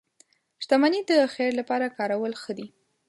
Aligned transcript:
•شتمني 0.63 1.01
د 1.09 1.11
خیر 1.33 1.51
لپاره 1.59 1.93
کارول 1.97 2.33
ښه 2.41 2.51
دي. 2.57 2.67